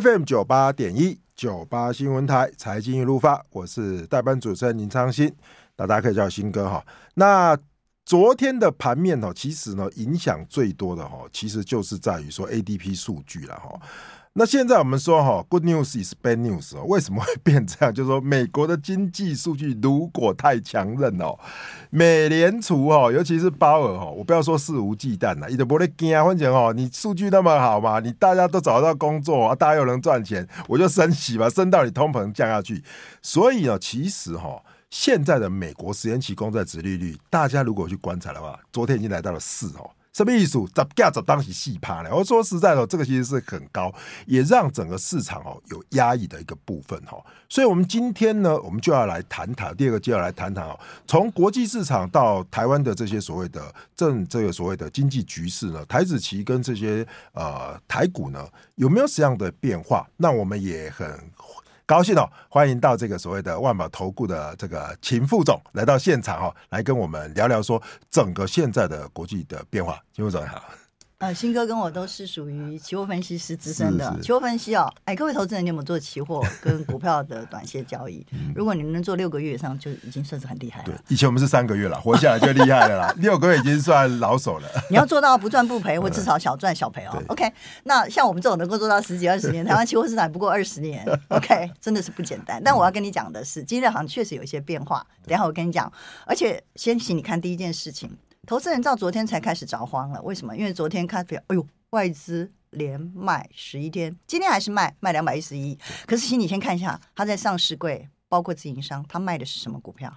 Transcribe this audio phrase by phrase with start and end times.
[0.00, 5.34] FM 九八点一九八新闻台财经一路发，我是代班主持人林昌兴，
[5.74, 6.84] 大家可以叫我新哥哈。
[7.14, 7.56] 那
[8.04, 13.80] 昨天的盘面哦，其实呢影响最多的哈，其实就是在于说 ADP 数据了哈。
[14.38, 17.88] 那现在我们说哈，Good news is bad news 哦，为什么会变这样？
[17.94, 21.38] 就是说美国的经济数据如果太强韧哦，
[21.88, 32.84] 美联储哦，尤其是鲍尔哦，我不要说肆无忌惮了，你都不会惊啊，反正哦，你数据那么好嘛，你大家都找得到工作，大家又能赚钱，我就升息吧，升到你通膨降下去。
[33.22, 39.90] 所以呢，其实哈，现在的美国十年期公债殖利率，大家如果去观察的话，昨天已经来到了四哦。
[40.16, 40.58] 什么意思？
[40.58, 42.16] 十价值当时细趴了。
[42.16, 43.94] 我说实在的，这个其实是很高，
[44.24, 47.22] 也让整个市场哦有压抑的一个部分哈。
[47.50, 60.08] 所以，我们今天呢，我们就要来谈谈第二个，就要来谈谈哦，从国际市场到台湾的这些所谓的政这个所谓的经济局势呢，台子期跟这些呃台股呢，有没有什么样的变化？
[60.16, 61.06] 那我们也很。
[61.86, 70.00] 高兴哦，欢迎到这个所谓的万宝投顾的这个秦副总来到现场哦，来跟我们聊聊说整个现在的国际的变化。
[70.12, 70.60] 秦副总你好。
[71.18, 74.14] 呃，新哥跟我都是属于期货分析师资深的。
[74.20, 78.22] 期货分析哦，哎，各位投资人，你有没有做期货 跟股票的短线交易？
[78.54, 80.84] 如果你能做六个月以上，就已经算是很厉害了。
[80.88, 83.14] 对，以前我们是三个月了，活下来就厉害了啦。
[83.16, 84.68] 六个月已经算老手了。
[84.90, 87.22] 你要做到不赚不赔， 或至少小赚小赔哦。
[87.28, 87.50] OK，
[87.84, 92.60] 那像我们这种能够做到十几二十年，台湾期货市场不过二十年，OK，真的是不简单。
[92.62, 95.02] 但我要跟你讲的是，今天好像确实有一些变化。
[95.24, 95.90] 等一下我跟你讲，
[96.26, 98.14] 而且先请你看第一件事情。
[98.46, 100.56] 投资人到昨天才开始着慌了，为什么？
[100.56, 105.76] 因为昨天看表，哎呦，外资连卖十一天，今天还是卖卖两百一十一。
[106.06, 110.16] 可是，请你先看一下，他在上市柜，包括自营商，他卖的是什么股票？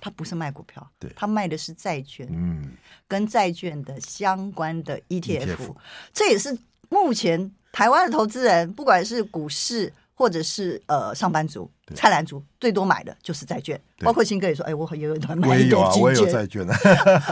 [0.00, 2.76] 他不是卖股票，对，他卖的是债券，嗯，
[3.08, 5.74] 跟债券的相关的 ETF，, ETF
[6.12, 6.56] 这也是
[6.90, 12.42] 目前台湾的投资人，不管是股市或者是呃上班族、菜篮族。
[12.58, 16.02] 最多买的就是债券，包括新哥也说，哎，我也有一段买一点债券。
[16.02, 16.66] 我也有债券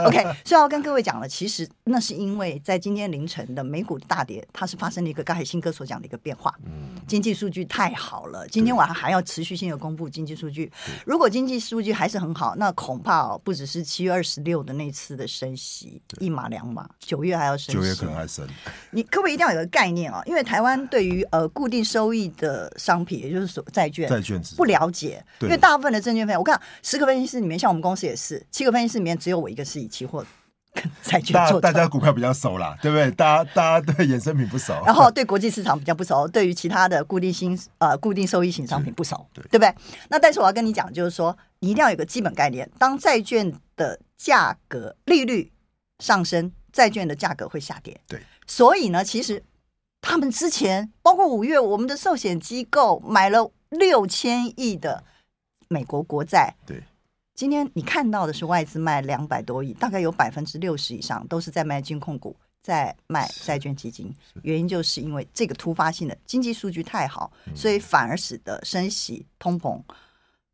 [0.05, 6.53] OK，所以要跟各位讲了，其实那是因为在今天凌晨的美股大跌，它是发生了一个刚才新哥所讲的一个变化。
[6.63, 10.71] 嗯，经济数据太好了，今天晚上还要持续性的公布经济数据。
[11.05, 18.47] 如果经济数据还是很好，那恐怕不只是七月二十六的那次的升息一码两码，九月还要升，九月可能还升。
[18.91, 25.23] 你各位一定要有个概念啊，因为台湾对于呃固定收益的商品，也就是所债券，债券不了解。
[25.41, 30.25] 因为大部分的证券费，我看十个分析师里面，像我们公司也是七个分析师里面，只有我一个是以期货
[30.73, 31.61] 跟债券做。
[31.61, 33.09] 大家股票比较熟啦，对不对？
[33.11, 39.73] 大家大家对衍生品不熟，然后对国际市场比较不熟，对于其他的固定性呃固定收益型商品不熟，对，对不对？
[40.09, 45.51] 那但是我要跟你讲，就是说你一定要有个基本概念，当债券的价格利率
[45.99, 47.97] 上升，债券的价格会下跌。
[48.07, 49.41] 对，所以呢，其实
[50.01, 53.51] 他们之前包括五月，我们的寿险机构买了。
[53.77, 55.03] 六千亿的
[55.67, 56.81] 美国国债，对，
[57.33, 64.13] 今天你看到的是外资卖两百多亿，大概有百分之六十以上都是在卖金控股，在卖债券基金。
[64.43, 69.81] 原因就是因为这个突发性的经济数据太好，所以反而使得升息、通膨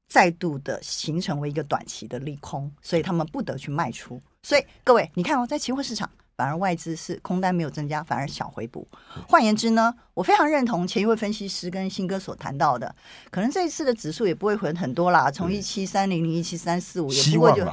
[0.08, 4.22] 再度的形成为一个短期的利空，所以他们不得去卖出。
[4.44, 6.10] 所以各位，你看哦，在期货市场。
[6.42, 8.88] 反而外资是空单没有增加，反而小回补。
[9.28, 12.96] 换言之呢，我非常认同前一位分析师跟新哥所谈到的，
[13.30, 17.64] 可能这一次的指数也不会回很多啦，从一七三零零一七三四五也不过就。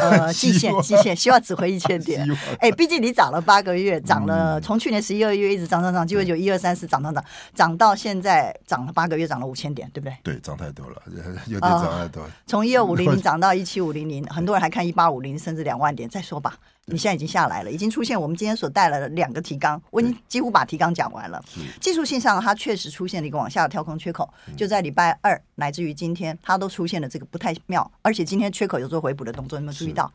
[0.00, 2.26] 呃， 季线季线，希望只回一千 点。
[2.60, 7.22] 哎，毕竟你涨了八个月，涨了从去年十一二月一直涨涨涨，就会就一二三四涨涨涨，
[7.54, 10.16] 涨到现在涨了八个月，涨了五千点，对不对？
[10.22, 11.02] 对，涨太多了，
[11.46, 12.22] 有点涨太多。
[12.46, 16.56] 从一二五零零涨到一七五零零，很多人还看一八五零，甚至两万点，再说吧。
[16.86, 21.42] 你现在已经下来了，已经出现我们今天所带来的两个提纲，我已经几乎把提纲讲完了。
[21.80, 30.12] 技术性上，它确实出现了一个往下的跳空缺口，就在礼拜二乃至于今天，它都出现了这个不太妙，而且今天缺口有做回补的动作，有没有注意到？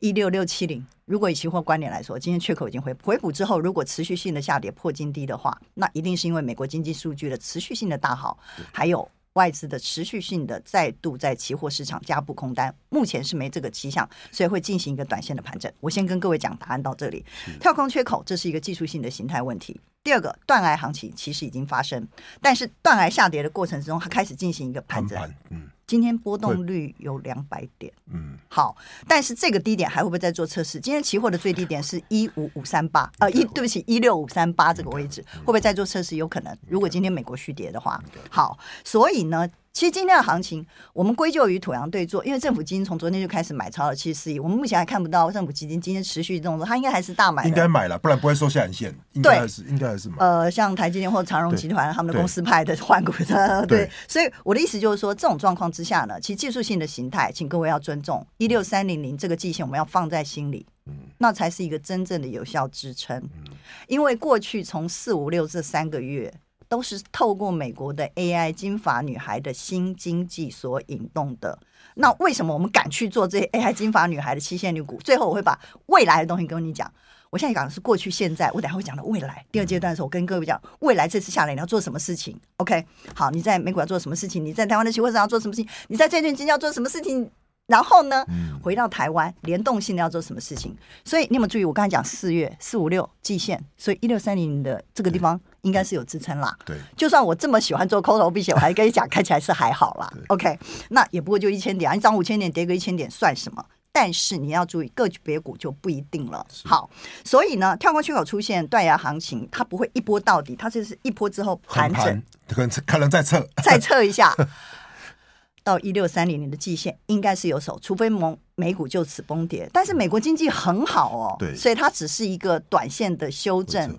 [0.00, 8.36] 一六六七零，如果以期货观点来说，今天缺口已经回回补之后，如果持续性的下跌破金低的话，那一定是因为美国经济数据的持续性的大好，
[8.70, 9.08] 还有。
[9.34, 15.72] 外资的持续性的再度在期货市场加布空单，目前是没这个迹象，所以会进行一个短线的盘整。
[15.80, 17.24] 我先跟各位讲答案到这里。
[17.60, 19.80] 跳空缺口，这是一个技术性的形态问题。
[20.04, 22.06] 第二个，断崖行情其实已经发生，
[22.40, 25.18] 但是断崖下跌的过程之中，它开始进行一个盘整。
[25.50, 25.68] 嗯。
[25.92, 28.74] 今天波动率有两百点，嗯，好，
[29.06, 30.80] 但是这个低点还会不会再做测试？
[30.80, 36.16] 今天期货的最低点是一五五三八，呃，一对不起，一六五三八这个位置会不会再做测试？
[36.16, 36.56] 有可能。
[36.66, 49.62] 如果今天美国续跌的话，好，所以呢，其实今天的行情，我们归咎于土洋对坐，因为政府基金从昨天就开始买超了七十四亿，我们目前还看不到政府基金今天持续动作，它应该还是大买，应该买了，不然不会收下影线，应该还是。
[49.62, 50.16] 应该还是买。
[50.18, 58.26] 呃，像台积电或长荣集团他们的公司派的换股的，对，所以我的意思就是说，这种状况之下呢，其实技术性的形态，请各位要尊重。
[58.36, 63.44] 一六三零零这个季线，我们要放在心里，嗯，那才是一个真正的有效支撑，嗯，
[63.88, 66.32] 因为过去从四五六这三个月。
[66.72, 71.58] 都是透过美国的 AI 金发女孩的新经济所引动的。
[71.96, 74.98] 那为什么我们敢去做这些 AI 金发女孩的七线女股？
[75.04, 76.90] 最后我会把未来的东西跟你讲。
[77.28, 79.44] 我现在讲的是过去、现在，我等下会讲到未来。
[79.52, 82.34] 第二阶段的时候，我跟各位讲未来这次下来你要做什么事情。
[82.56, 82.82] OK，
[83.14, 84.42] 好，你在美股要做什么事情？
[84.42, 85.68] 你在台湾的期货市场要做什么事情？
[85.88, 87.30] 你在债券基金要做什么事情？
[87.66, 88.24] 然后呢，
[88.62, 90.74] 回到台湾联动性的要做什么事情？
[91.04, 91.66] 所以你有没有注意？
[91.66, 96.56] 我刚才讲四月四五六季线，所以一六三零的这个地方应该是有支撑啦。
[96.64, 100.12] 对，就算我这么喜欢做空头避险，我还跟你讲，看起来是还好啦。
[100.28, 100.58] OK，
[100.90, 103.64] 那也不过就一千点啊，你涨五千点，跌个一千点算什么？
[103.94, 106.46] 但是你要注意，个别股就不一定了。
[106.64, 106.88] 好，
[107.24, 114.34] 所以呢，跳空缺口出现断崖行情，它不会一波到底，它就是一波之后盘整， 可能可能再测，再测一下。
[115.64, 119.70] 到一六三零零的季线应该是有手，除非蒙美股就此崩跌。
[119.72, 123.96] 但是美国经济很好哦，对，所以它只是一个短线的修正。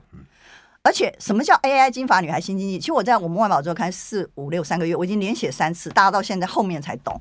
[0.83, 2.77] 而且什么叫 AI 金发女孩新经济？
[2.77, 7.19] 其实我在我们万宝周刊四五六三个月，我已经连写三次，大家到现在后面才懂。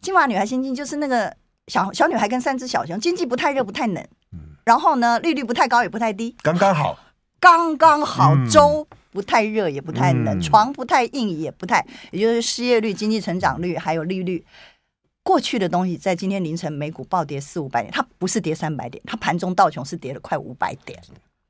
[0.00, 1.36] 金发女孩新经济就是那个
[1.66, 4.06] 小小女孩跟三只小熊，经济不太热不太冷，
[4.64, 6.98] 然后呢利率不太高也不太低，刚刚好，
[7.38, 8.86] 刚刚好周。
[8.90, 14.46] 嗯不太热也不太冷，床不太硬也不太，也就是失业率、经济成长率还有利率，
[15.24, 20.96] 过去的东西在今天凌晨美股暴跌四五百点，它不是跌三百点，它盘中道琼是跌了快五百点。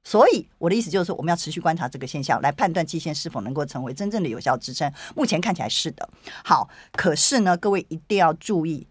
[0.02, 4.90] 所以我的意思就是说，我们要持续观察这个现象，来判断季线是否能够成为真正的有效支撑。
[5.14, 6.08] 目前看起来是的。
[6.44, 8.86] 好，可是呢，各位一定要注意，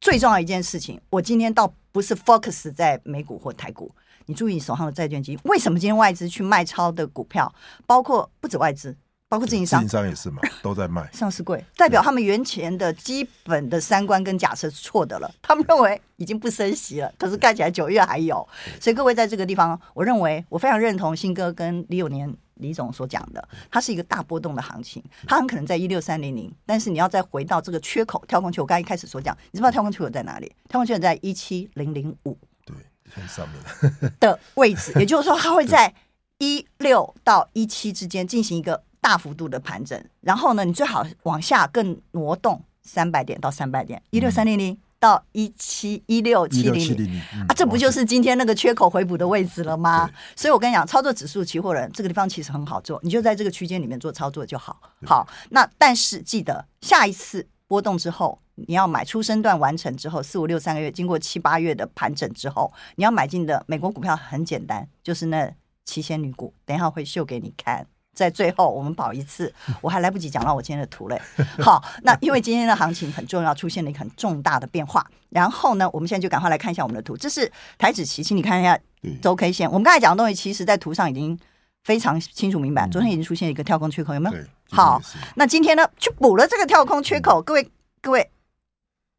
[0.00, 3.94] 最重要一件事情，我今天倒不是 focus 在美股或台股。
[4.28, 7.54] 你注意你手上的债券基金，为什么今天外资去卖超的股票，
[7.86, 8.96] 包括不止外资，
[9.28, 11.08] 包括自营商，自营商也是嘛，都在卖。
[11.12, 18.46] 上市柜代表他们原前的基本的三观跟假设是错的了，他们认为已经不升息了，可是看起来九月还有。
[18.80, 30.46] 所以各位在这个地方，我认为我非常认同新哥跟李永年李总所讲的，它是一个大波动的行情，它很可能在一六三零零，但是你要再回到这个缺口跳空缺口，我刚一开始所讲，你知道跳空缺口在哪里？
[30.68, 32.74] 跳空缺口在一七零零五对。
[33.28, 35.94] 上面的位置， 也就是说，它会在
[36.38, 50.10] 一六到一七之间进行一个大幅度的盘整，然后呢，你最好往下更挪动三百点到三百点，一六三零零到一七一六七零零啊，这不就是今天那个缺口回补的位置了吗？
[50.34, 54.76] 所以我跟你讲，操作指数期货人这个地方其实很好做，你就在这个区间里面做操作就好。
[55.04, 58.36] 好，那但是记得下一次波动之后。
[58.58, 65.52] 你要买出生段完成之后，四五六三个月，经过七八月的盘整之后，你要买进的美国股票很简单，就是那
[65.84, 66.54] 七仙女股。
[66.64, 67.86] 等一下会秀给你看。
[68.16, 69.52] 在最后，我们保一次，
[69.82, 71.20] 我还来不及讲到我今天的图嘞。
[71.60, 75.06] 好，那因为今天的行情很重要，出现了一个很重大的变化。
[75.28, 77.14] 然后呢，我们现在就赶快来看一下我们的图。
[77.16, 78.76] 这是台指期，请你看一下
[79.20, 79.68] 周 K 线。
[79.68, 81.38] 我们刚才讲的东西，其实在图上已经
[81.84, 82.88] 非常清楚明白。
[82.88, 84.36] 昨天已经出现一个跳空缺口，有没有？
[84.70, 85.00] 好，
[85.34, 87.42] 那今天呢，去补了这个跳空缺口。
[87.42, 87.70] 各位，
[88.00, 88.30] 各位。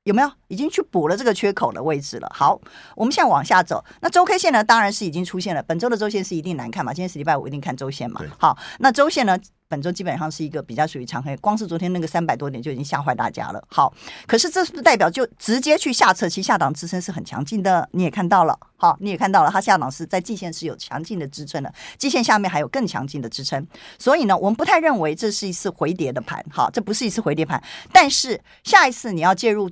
[0.08, 2.32] 有没有已经去补了这个缺口的位置了？
[2.34, 2.58] 好，
[2.96, 3.84] 我们现在往下走。
[4.00, 4.64] 那周 K 线呢？
[4.64, 5.62] 当然是已经出现了。
[5.62, 6.94] 本周的周线是一定难看嘛？
[6.94, 8.22] 今天是礼拜五，一定看周线嘛？
[8.40, 9.38] 好，那周线呢？
[9.70, 13.62] 本周基本上是一个比较属于长黑，光是昨天那个三百多点就已经吓坏大家了。
[13.68, 13.94] 好，
[14.26, 16.30] 可是这是不是代表就直接去下测？
[16.30, 18.58] 其实下档支撑是很强劲的，你也看到了。
[18.78, 23.68] 好，你也看到了，它下档是在季线是有强劲的支撑的，季线下面还有更强劲的支撑。
[24.00, 26.42] 所以呢，我们不太认为这是一次回跌的盘。
[26.50, 27.62] 好，这不是一次回跌盘，
[27.92, 29.70] 但是下一次你要介入。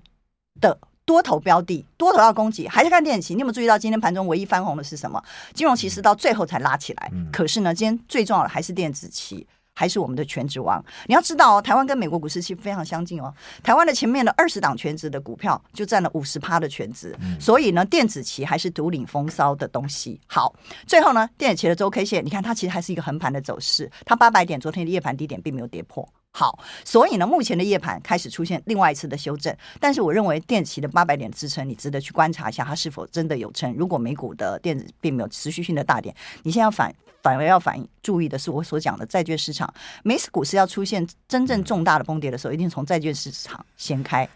[0.59, 3.35] 的多头标的，多头要攻击，还是看电子期？
[3.35, 5.23] 你有没有注意到今天盘中唯一翻红的是什么？
[5.53, 7.11] 金融期是到最后才拉起来。
[7.31, 9.45] 可是呢，今天最重要的还是电子期，
[9.75, 10.83] 还是我们的全职王。
[11.05, 13.31] 你要知道哦，台湾跟美国股市其实非常相近哦。
[13.61, 20.19] 台湾的前面的二十档全职的股票就占了五十趴的权值，所以呢，电子期还是独领风骚的东西。
[20.25, 20.55] 好，
[20.87, 26.07] 最后呢，电子期的周 K 线，你看它其实还是一个横盘的走势，它八百点昨天的夜盘低点并没有跌破。
[26.37, 33.73] 好，所以呢，目前的夜盘开始出现另外一次的修正，但是我认为电子期的八百点支撑，你值得去观察一下，它是否真的有撑。
[33.75, 36.13] 如果美股的电子并没有持续性的大跌，
[36.43, 39.73] 你现在要反反而要反注意的是我所讲的债券市场，
[40.03, 44.27] 美股是要出现真正重大的崩跌的时候，一定从债券市场先开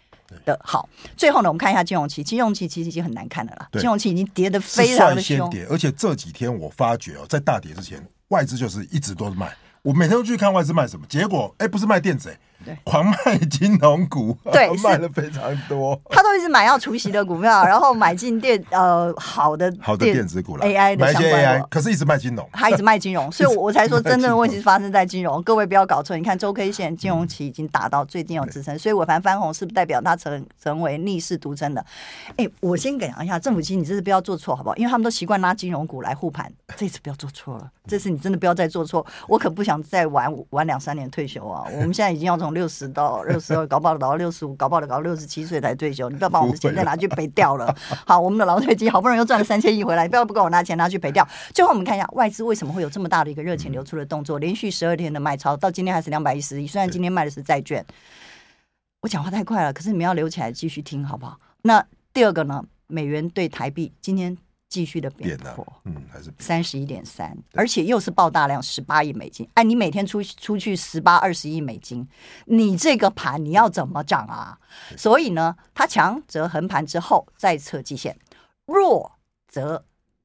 [0.46, 0.58] 的。
[0.64, 0.88] 好，
[1.18, 9.54] 最后呢，我们看一下金融期，金融期其实已经很难看的了啦，金融期已经跌得非常的凶，而且这几天我发觉哦，在大跌之前，外资就是一直都是卖。
[9.82, 12.40] 我每天都去看外资卖什么，结果哎，不是卖电子哎，
[12.70, 16.00] 对，狂卖金融股，对， 卖了非常多。
[16.10, 25.42] 他都一直买要除息的股票，然后买进电呃好的好的电子股了，AI 的相关可是一直卖金融，他一直卖金融， 所以我才说真正的问题是发生在金融。
[25.44, 31.84] 各位不要搞错，你看周 K 线金融期已经达到最近有支撑，所以尾盘翻红是不是代表它成成为逆势独撑的？
[32.38, 34.76] 哎，我先讲一下政府基金，你这次不要做错好不好？
[34.76, 41.64] 因为他们都习惯拉金融股来护盘，这次不要做错了，这次你真的不要再做错，我可不想再玩玩两三年退休啊！
[41.76, 47.74] 我们现在已经要从六十到六十二，搞不好搞到六十五，搞不好搞到六十七岁才退休，你不要把我们的钱再拿去赔掉了。
[48.06, 51.26] 好，我们的劳退金好不容易又赚了三千亿回来，你不要不给我拿钱拿去赔掉。
[51.54, 56.68] 最后我们看一下外资为什么会有这么大的一个热钱流出的动作，连续十二天的卖超，到今天还是两百一十亿。
[56.68, 57.86] 虽然今天卖的是债券，
[59.00, 61.38] 我讲话太快了，可是你们要留起来继续听好不好？
[61.62, 62.62] 那第二个呢？
[62.92, 64.36] 美元对台币今天
[64.70, 69.50] 继续的贬破，嗯，还是三十一点三，而且又是爆大量十八亿美金。
[69.56, 72.08] 哎，你每天出出去十八二十亿美金，
[72.46, 74.60] 你这个盘你要怎么涨啊？
[74.96, 78.16] 所以呢，它强则横盘之后再测季线，
[78.68, 79.12] 弱
[79.48, 79.84] 则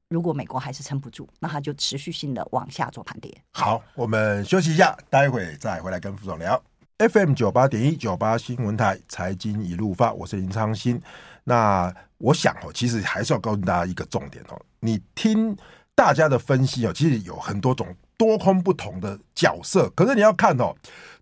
[0.09, 3.35] 如果美国还是撑不住，那它就持续性的往下做盘跌。
[3.53, 6.61] 好，我们休息一下，待会再回来跟副总聊。
[6.97, 11.01] FM 九八点一九八新闻台财经一路发，我是林昌新。
[11.43, 14.57] 那我想哦，其实还是要告诉大家一个重点哦。
[14.79, 15.53] 你听
[15.93, 19.89] 大家的分析哦，其实有很多种多空不同的角色。
[19.89, 20.73] 可是你要看哦，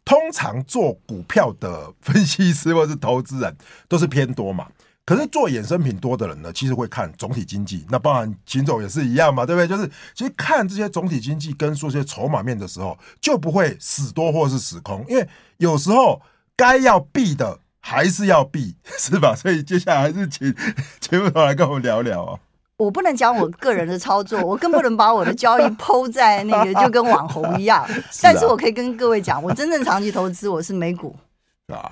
[0.05, 4.67] 通常做股票的分析师或是投资人都是偏多嘛。
[5.05, 7.85] 可是做衍生品多的人呢，其实会看总体经济。
[7.89, 9.67] 那包含秦总也是一样嘛，对不对？
[9.67, 16.21] 就是其实看这些总体经济跟说这些筹码面的时候，就不会死多或是死空，因为有时候
[16.55, 17.59] 该要避的。
[17.85, 19.35] 还是要避， 是吧？
[19.35, 20.55] 所以接下来还是请
[21.01, 22.39] 请副总来跟我们聊聊啊。
[22.77, 27.85] 我不能讲我个人的操作，我更不能把我的交易 PO 在那个， 就跟网红一样。
[27.89, 31.13] 是啊、但是我可以跟各位讲，我真正长期投资，我是美股
[31.67, 31.91] 啊，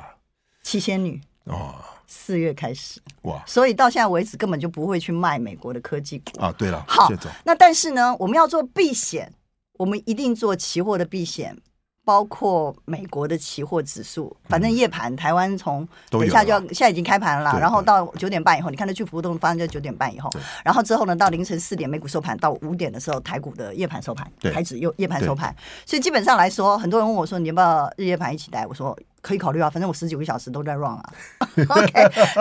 [0.63, 1.75] 七仙女哦，
[2.11, 6.41] 四月开始哇，所以到现在为止根本就不会去卖美国的科技股。
[6.41, 6.53] 啊。
[6.57, 7.09] 对了，好，
[7.45, 9.31] 那但是呢，我们要做避险，
[9.77, 11.57] 我们一定做期货的避险。
[12.03, 20.27] 包括美国的期货指数，反正夜盘台湾从等一下就要，现在已经开盘了，然后到九点半以后，你看它去浮动发生在九点半以后，
[20.65, 28.65] 然后之后呢，到凌晨四点美股收盘，到五点的时候台股的夜盘收盘，台指又夜盘收盘，所以基本上来说，很多人问我说，你要不要日夜盘一起带？
[28.65, 31.13] 我说可以考虑啊，反正我十九个小时都在 run 啊。
[31.69, 31.91] OK，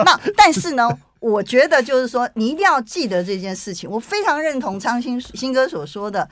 [0.03, 0.89] 那但是呢？
[1.21, 3.87] 我觉得就是说，你一定要记得这件事情。
[3.87, 6.27] 我非常认同昌新新哥所说的，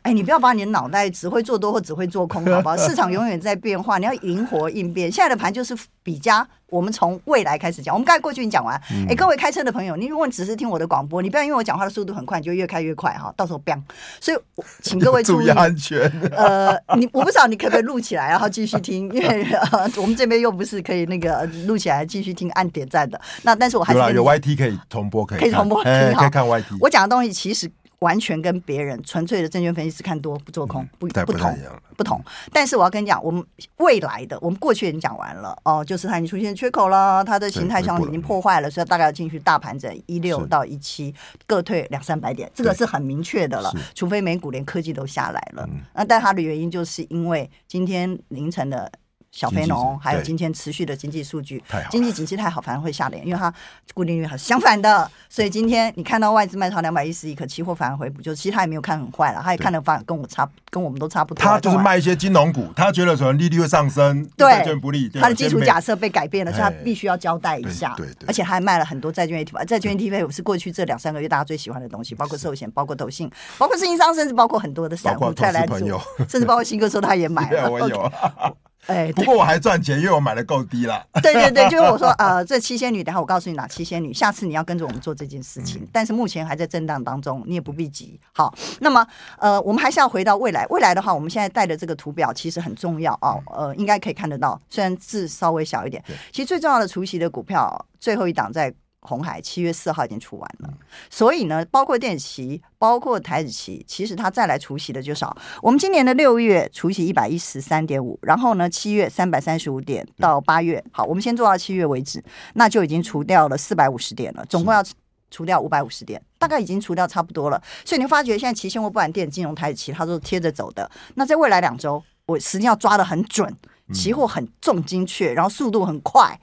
[0.00, 2.74] 哎，你不要把你的脑袋只会做多或只会做空，好不好？
[2.88, 5.12] 市场永远在变化，你要灵活应变。
[5.12, 6.46] 现在的盘就是比较。
[6.66, 8.76] 我们从未来开始讲，我们刚才过去已经讲完。
[8.76, 13.82] 哎、嗯，各位开车的朋友，你如果只是听我的广播，你不要因为我讲话的速度很快，你就越开越快哈，到时候 bang。
[14.20, 14.38] 所以，
[14.80, 16.00] 请各位注意，安全。
[16.30, 19.42] 呃，你我不知道你可不可以录起来，然后继续听，因为、
[19.72, 23.20] 呃、我们这边又不是可以那个录起来继续听按点赞的。
[23.42, 26.64] 那但是我还是有，有 YT 可以重播，可以可以重播，欸、可以看 YT。
[26.78, 27.68] 我讲的东西其实。
[28.00, 31.56] 完全跟别人纯粹的证券分析师看多不做空不不同
[31.96, 32.18] 不同，
[32.50, 33.44] 但是我要跟你讲，我们
[33.76, 41.14] 未来的我们过去已经讲完了哦，就是它已经出现缺口了，它的形态上已经破坏了，所以大概要进去大盘整一六到一七
[41.46, 48.90] 各退两三百点，这个是很明确的了，除非美股连科技都下来了，那但它的原因就是因为今天凌晨的。
[49.32, 53.52] 小非农，还有今天持续的经济数据，经济景气太好，反而会下跌，因为它
[53.94, 61.42] 固定率很相反的，所以今天你看到外资卖超两百一十亿，可期货反而回补，就其实他也没有看很坏了，他也看的反而跟我差，跟我们都差不多。
[61.44, 67.94] 他就是卖一些金融股，他觉得可能利率会上升，债券不利，他的基础假设被改变了，所以他必须要交代一下。
[67.96, 75.86] 对对，而且他还卖了很多债券 ETF，债券 ETF 是过去这两三个月大家最喜欢的东西，包括寿险，包括投信，包括自营商，甚至包括很多的散户、泰来族，
[76.28, 77.70] 甚至包括新哥说他也买了。
[77.70, 78.12] 我有。
[78.86, 81.04] 哎，不过我还赚钱，因为我买的够低了。
[81.22, 85.82] 对对对，就是我说，呃， 这七仙女，等下我告诉你哪七仙女，下次你要跟着我们做这件事情。
[85.82, 88.18] 嗯、但是目前还在震荡当中，你也不必急。
[88.32, 89.06] 好，那么
[89.38, 90.66] 呃，我们还是要回到未来。
[90.70, 96.02] 未来的话，我们现在带的这个图表其实很重要啊、哦，呃，应该可以看得到，虽然字稍微小一点。
[96.32, 98.72] 其实最重要的除夕的股票，最后一档在。
[99.02, 100.78] 鸿海七月四号已经出完了，嗯、
[101.08, 105.34] 所以呢，包括电子期，包括台子期，其实它再来除息的就少。
[105.62, 112.22] 我们今年的六月除息一百一十三点五，然后呢，七月三百三十五点到八月，好，我们先做到七月为止，
[112.54, 114.84] 那就已经除掉了四百五十点了，总共要
[115.30, 117.62] 除掉五百五十点，大概已经除掉差不多了。
[117.86, 120.90] 所以你发觉现在期现货不管电子金融台子期，它都是贴着走的。
[121.14, 123.56] 那在未来两周，我时间要抓的很准，
[123.94, 126.38] 期货很重精确，然后速度很快。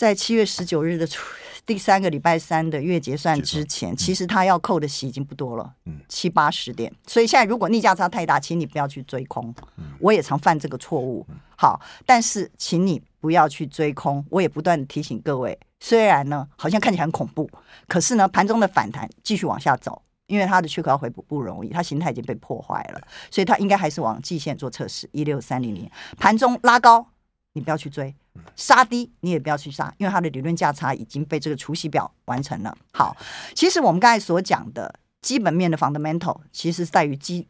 [0.00, 1.06] 在七月十九日的
[1.66, 6.90] 第三个礼拜三的月结算之前，其实他要扣的息已经不多了，嗯，七八十点。
[7.06, 9.54] 所以现在如果逆价差太大，请你不要去追空。
[9.98, 11.26] 我也常犯这个错误。
[11.54, 14.24] 好，但是请你不要去追空。
[14.30, 17.46] 我也不断的提醒各位，虽然呢好像看起来很恐怖，
[17.86, 25.88] 可是呢盘中的反弹继续往下走，因为它的缺口要回补不容易，它形态已经被破坏了，所以它应该还是往季线做测试，一六三零零。
[26.16, 27.06] 盘中拉高，
[27.52, 28.14] 你不要去追。
[28.56, 32.76] 杀低你也不要去杀，因为它的理论价差已经被这个除息表完成了。
[32.92, 33.16] 好，
[33.54, 37.46] 其实我们刚才所讲的基本面的 fundamental，其实在于基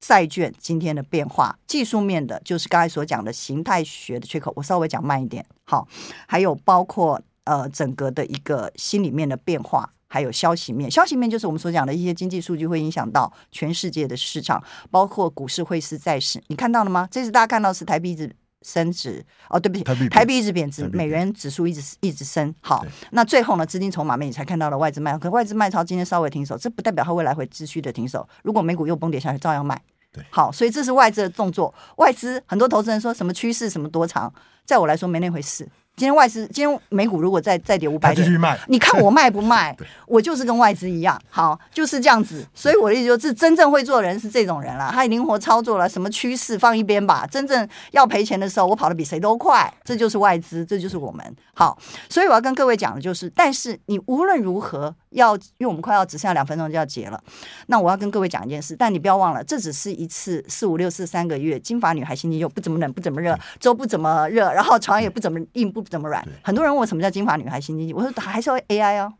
[0.00, 4.52] 债券今天的变化；技术面的，就是刚才所讲的形态学的缺口。
[4.54, 5.44] 我稍微讲慢一点。
[5.64, 5.88] 好，
[6.26, 10.88] 还有包括呃整个的一个心里面的变化，还有消息面。
[10.90, 16.42] 消息面就是我们所讲的一些经济数据会影响到全世界的市场，包括股市、汇市、债市。
[16.46, 17.08] 你看到了吗？
[17.10, 18.34] 这次大家看到是台币子。
[18.62, 22.54] 升值哦，对不起，台币一直贬值，美元指数一直一直升。
[22.60, 28.28] 好，那最后呢，资金筹码面你才看到了外资卖，可外资卖超今天稍微停手，这不代表它未来会继续的停手。
[28.42, 29.80] 如果美股又崩跌下去，照样卖。
[30.12, 31.72] 对，好，所以这是外资的动作。
[31.98, 34.32] 外资很多投资人说什么趋势什么多长，
[34.64, 35.68] 在我来说没那回事。
[35.98, 38.24] 今天外资，今天美股如果再再跌五百点，
[38.68, 39.76] 你看我卖不卖？
[40.06, 42.46] 我就是跟外资一样，好，就是这样子。
[42.54, 47.26] 所以我的意思就是，真正会做的人是这种人了，他灵活操作了，什么趋势放一边吧。
[47.28, 51.36] 真正要赔钱的时候，我跑得比谁都快，这就是外资，这就是我们。
[51.52, 51.76] 好，
[52.08, 57.20] 所以我要跟各位讲的就是，但是你无论如何要，因为我们快要只剩下两分钟就要结了，
[57.66, 65.88] 那我要跟各位讲一件事，但你不要忘了，这只是一次四五六四三个月，金发女孩心情又不怎么冷，不怎么热，周不怎么热，然后床也不怎么硬，不。
[65.88, 66.22] 怎么软？
[66.42, 69.10] 很多人问我什么叫金发女孩心经济，我说还是要 AI 哦。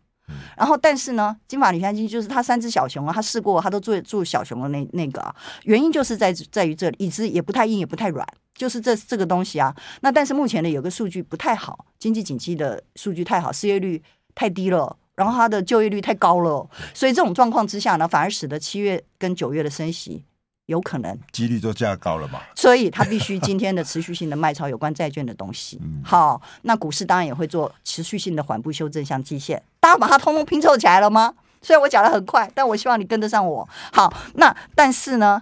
[0.55, 5.35] 然后，但是呢，金发女孩经济就是她三只小熊啊，她试过，她都做做小熊的那那个啊。
[5.63, 9.75] 原因就是在在于这里，椅子也不太硬，也不太软，就是这这个东西啊。
[10.03, 14.03] 那但是目前呢，有个数据不太好，经济景气的数据太好，失业率
[14.35, 20.25] 太低了，然后它的就业率太高了，所以这种状况之下呢，反而使得七月跟九月的升息。
[20.67, 22.41] 有可能几率都加高了嘛？
[22.55, 25.81] 所以它必须今天的持续性的卖超有关债券的东西。
[26.05, 31.35] 好，那股市当然也会做持续性的缓步修正，像季线，大家把它通通拼凑起来了吗？
[31.63, 33.67] 虽然我讲的很快，但我希望你跟得上我。
[33.95, 35.41] 好，那但是呢，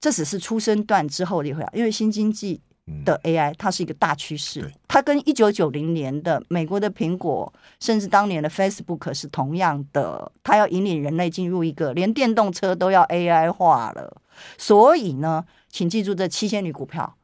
[0.00, 2.60] 这只是出生段之后的一回，因为新经济
[3.04, 14.20] 的 AI 它是一个大趋势，它跟一九九零年的美国的苹果，甚至当年的 Facebook 是同样的，它要引领人类进入一个连电动车都要 AI 化了。
[14.56, 17.16] 所以呢，请记住这七仙女股票。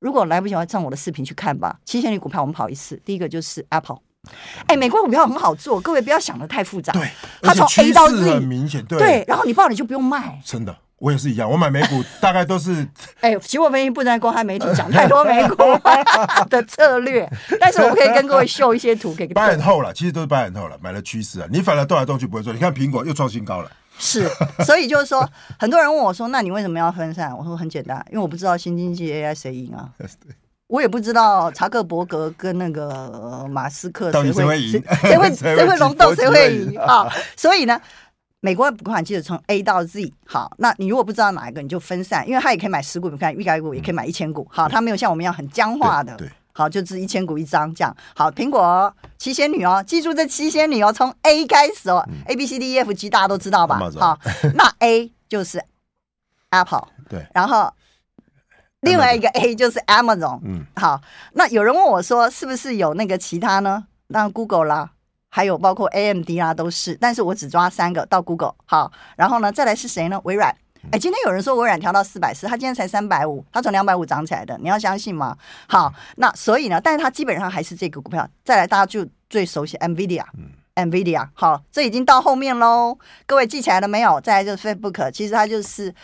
[0.00, 1.78] 如果来不及，上我的视频去看吧。
[1.84, 2.96] 七仙女股票，我们跑一次。
[3.04, 3.98] 第一个就是 Apple。
[4.66, 6.92] 哎，美国股票很好做，各位不要想的太复杂。
[6.92, 7.10] 对，
[7.42, 8.84] 它从 A 到 Z 很明显。
[8.84, 10.40] 对，对，然后你报你就不用卖。
[10.44, 11.50] 真的，我也是一样。
[11.50, 12.86] 我买美股大概都是。
[13.20, 15.56] 哎，期货分析不能公开媒体讲太多美股
[16.48, 19.26] 的策略，但是我可以跟各位秀一些图给。
[19.28, 21.48] 八很厚了，其实都是八很厚了，买了趋势啊。
[21.50, 22.52] 你反而动来动去不会做。
[22.52, 23.70] 你看苹果又创新高了。
[23.98, 24.26] 是，
[24.64, 29.90] 所以就是说，很多人问我说：“那你为什么要分散？”我说：“很简单，因为我不知道新经济 AI 谁赢啊，
[30.68, 37.12] 我也不知道查克伯格跟那个马斯克谁会赢，谁会谁会龙斗，谁会赢啊？
[37.36, 37.78] 所以呢，
[38.40, 46.18] 美国不管记得从 A 到 Z，好，那你如果不知道哪一个，你就分散，因为它也可以买十股，你看预改股也可以买一千股，好，它没有像我们一样很僵化的。
[46.52, 47.96] 好，就是一千股一张这样。
[48.14, 53.78] 好，苹果七仙女哦，记住这七仙女哦，从 A 开始哦、嗯、，A B C D E F G 大家都知道吧？
[53.98, 54.18] 好，
[54.54, 55.62] 那 A 就是
[56.50, 57.72] Apple，对，然后
[58.80, 61.00] 另外一个 A 就是 Amazon，嗯，好，
[61.32, 63.86] 那有人问我说，是不是有那个其他呢？
[64.08, 64.90] 那 Google 啦，
[65.30, 68.54] 还有包括 AMD 啊，都是，但是我只抓三个到 Google。
[68.66, 70.20] 好，然后呢，再来是谁呢？
[70.24, 70.54] 微软。
[70.90, 75.36] 哎，今天有人说微软调到四百四，他今天才三百五，他从两百五涨起来的，你要相信吗？
[75.68, 78.26] 好，那所以呢，但是它基本上还是这个股票。
[78.42, 82.98] 再来，大家就最熟悉 NVIDIA，NVIDIA，好，这已经到后面喽。
[83.26, 84.18] 各位记起来了没有？
[84.22, 85.94] 再来就是 Facebook，其实它就是，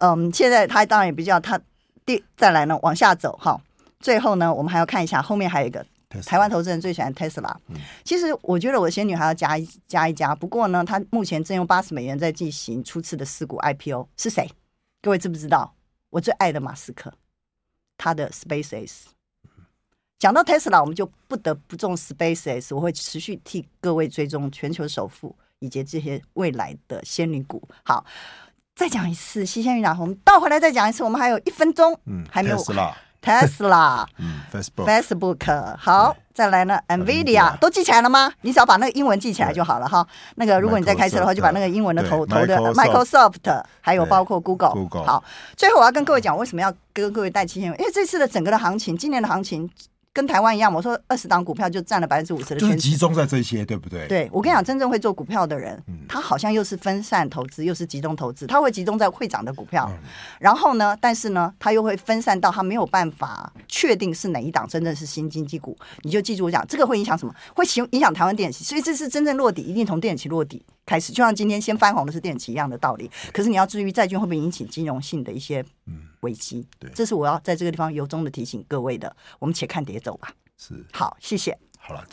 [0.00, 1.58] 嗯，现在它当然也比较它
[2.04, 3.58] 第再来呢往下走哈。
[4.00, 5.84] 最后呢，我们还要看一下后面还有一个。
[6.22, 7.60] 台湾投资人最喜欢特斯拉。
[8.04, 10.34] 其实我觉得我仙女还要加一加一加。
[10.34, 14.50] 不过呢，他目前正用八十美元在进行初次的四股 IPO，是谁？
[15.02, 15.74] 各位知不知道？
[16.10, 17.12] 我最爱的马斯克，
[17.98, 19.02] 他的 SpaceX。
[20.18, 22.74] 讲到 Tesla，，我们就不得不重 SpaceX。
[22.74, 27.62] 我会持续替各位追踪全球首富以及这些未来的仙女股。
[27.84, 28.04] 好，
[28.74, 31.04] 再讲一次，西仙女然后我们倒回来再讲一次。
[31.04, 32.56] 我们还有一分钟，嗯，还没有。
[32.56, 32.94] Tesla，
[34.18, 37.56] 嗯，Facebook，Facebook，好，再来呢，NVIDIA。
[37.58, 38.32] 都记起来了吗？
[38.42, 40.06] 你只要把那个英文记起来就好了哈。
[40.36, 44.88] 那个如果你在开车的话，就把那个英文的头头的 Microsoft，还有包括 Google。
[45.04, 45.24] 好，
[45.56, 47.70] 最后我要跟各位讲，为什么要跟各位带七千？
[47.78, 49.68] 因为这次的整个的行情，今年的行情
[50.16, 54.08] 跟台湾一样，我说二十档股票就占了百分之五十的，就是集中在这些，对不对？
[54.08, 59.98] 对，我跟你讲，真正会做股票的人，嗯、他好像又是分散投资，又是集中投资，他会集中在会涨的股票，嗯、
[60.40, 65.76] 然后呢，但是呢，他又会分散到他没有办法确定是哪一档真正是新经济股。
[66.00, 67.34] 你就记住我讲，这个会影响什么？
[67.54, 71.12] 会影影响台湾电器，所以这是真正落底，一定从电器落底开始。
[71.12, 73.10] 就像今天先翻红的是电子一样的道理。
[73.34, 75.62] 可是你要至于债券会不会引起金融性的一些
[76.26, 76.58] 危机？
[76.58, 79.14] 嗯、对，这是我要在这个地方由衷的提醒各位的。
[79.38, 80.32] 我们且看跌走吧。
[80.58, 81.56] 是，好，谢谢。
[81.78, 82.04] 好了，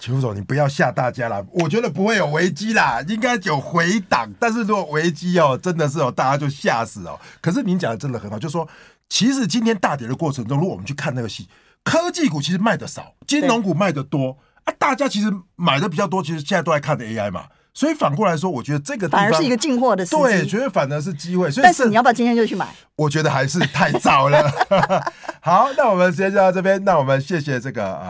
[0.00, 1.40] 秦副总，你不要吓大家啦。
[1.52, 4.28] 我觉得不会有危机啦，应该有回档。
[4.40, 7.16] 但是如果危机哦，真的是哦，大家就吓死哦。
[7.40, 8.68] 可是您讲的真的很好，就是说，
[9.08, 11.48] 其实今天大跌的过程中，如果我们去看那个戏，
[11.84, 14.74] 科技股其实卖的少，金融股卖的多啊。
[14.80, 17.46] 大家其实买的比较多，其实现在都在看的 AI 嘛。
[17.74, 21.50] 所以反过来说，我觉得这个反而是一个进货的时机，对，觉得反而是机会。
[21.50, 22.68] 所以但是你要不要今天就去买？
[22.96, 24.48] 我觉得还是太早了。
[25.42, 26.82] 好，那我们时间就到这边。
[26.84, 28.02] 那我们谢谢这个啊。